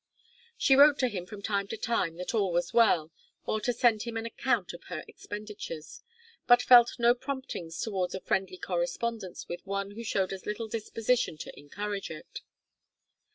She 0.57 0.75
wrote 0.75 0.97
to 0.97 1.09
him 1.09 1.27
from 1.27 1.43
time 1.43 1.67
to 1.67 1.77
time 1.77 2.15
that 2.15 2.33
all 2.33 2.51
was 2.51 2.73
well, 2.73 3.11
or 3.45 3.61
to 3.61 3.71
send 3.71 4.01
him 4.01 4.17
an 4.17 4.25
account 4.25 4.73
of 4.73 4.85
her 4.85 5.03
expenditures; 5.07 6.01
but 6.47 6.63
felt 6.63 6.97
no 6.97 7.13
promptings 7.13 7.79
towards 7.79 8.15
a 8.15 8.19
friendly 8.19 8.57
correspondence 8.57 9.47
with 9.47 9.63
one 9.63 9.91
who 9.91 10.03
showed 10.03 10.33
as 10.33 10.47
little 10.47 10.67
disposition 10.67 11.37
to 11.37 11.55
encourage 11.55 12.09
it. 12.09 12.41